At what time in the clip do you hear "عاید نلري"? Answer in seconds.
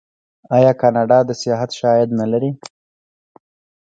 1.91-2.51